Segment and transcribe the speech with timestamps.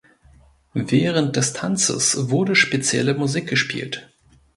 [0.73, 4.11] Während des Tanzes wurde spezielle Musik gespielt.